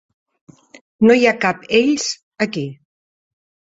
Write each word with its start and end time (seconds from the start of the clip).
No 1.09 1.19
hi 1.21 1.29
ha 1.29 1.35
cap 1.45 1.71
"ells" 1.83 2.11
aquí. 2.51 2.69